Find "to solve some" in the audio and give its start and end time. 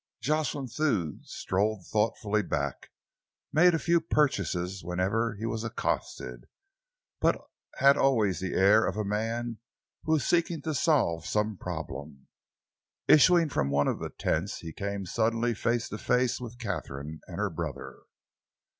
10.63-11.55